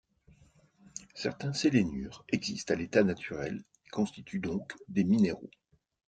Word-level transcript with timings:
Certains 1.13 1.53
séléniures 1.53 2.25
existent 2.29 2.73
à 2.73 2.77
l'état 2.77 3.03
naturel 3.03 3.63
et 3.85 3.89
constituent 3.89 4.39
donc 4.39 4.73
des 4.87 5.03
minéraux. 5.03 5.51